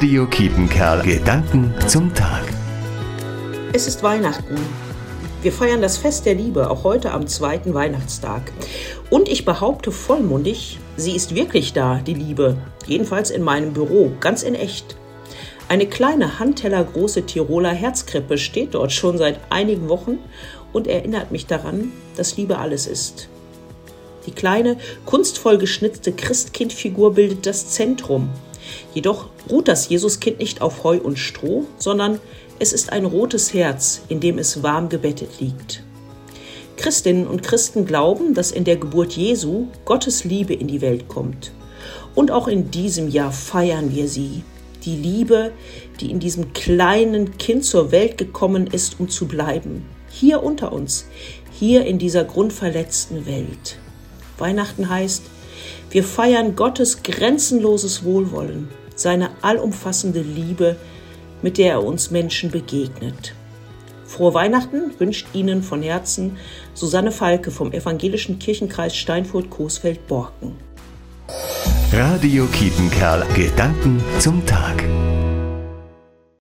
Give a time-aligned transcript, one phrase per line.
[0.00, 1.02] Radio Kiepenkerl.
[1.02, 2.42] Gedanken zum Tag.
[3.74, 4.56] Es ist Weihnachten.
[5.42, 8.50] Wir feiern das Fest der Liebe, auch heute am zweiten Weihnachtstag.
[9.10, 12.56] Und ich behaupte vollmundig, sie ist wirklich da, die Liebe.
[12.86, 14.96] Jedenfalls in meinem Büro, ganz in echt.
[15.68, 20.16] Eine kleine handtellergroße Tiroler Herzkrippe steht dort schon seit einigen Wochen
[20.72, 23.28] und erinnert mich daran, dass Liebe alles ist.
[24.24, 28.30] Die kleine, kunstvoll geschnitzte Christkindfigur bildet das Zentrum.
[28.94, 32.20] Jedoch ruht das Jesuskind nicht auf Heu und Stroh, sondern
[32.58, 35.82] es ist ein rotes Herz, in dem es warm gebettet liegt.
[36.76, 41.52] Christinnen und Christen glauben, dass in der Geburt Jesu Gottes Liebe in die Welt kommt.
[42.14, 44.42] Und auch in diesem Jahr feiern wir sie.
[44.84, 45.52] Die Liebe,
[46.00, 49.84] die in diesem kleinen Kind zur Welt gekommen ist, um zu bleiben.
[50.10, 51.06] Hier unter uns,
[51.52, 53.76] hier in dieser grundverletzten Welt.
[54.38, 55.24] Weihnachten heißt,
[55.90, 60.76] wir feiern Gottes grenzenloses Wohlwollen, seine allumfassende Liebe,
[61.42, 63.34] mit der er uns Menschen begegnet.
[64.06, 66.36] Frohe Weihnachten wünscht Ihnen von Herzen
[66.74, 70.56] Susanne Falke vom Evangelischen Kirchenkreis Steinfurt-Coesfeld-Borken.
[71.92, 73.24] Radio Kietenkerl.
[73.34, 74.84] Gedanken zum Tag.